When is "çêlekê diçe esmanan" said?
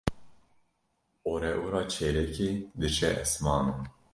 1.93-3.81